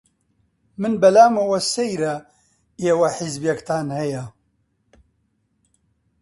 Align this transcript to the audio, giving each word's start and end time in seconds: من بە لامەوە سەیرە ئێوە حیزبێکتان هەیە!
من 0.81 0.93
بە 1.01 1.09
لامەوە 1.15 1.59
سەیرە 1.73 2.15
ئێوە 2.83 3.07
حیزبێکتان 3.17 3.87
هەیە! 3.99 4.25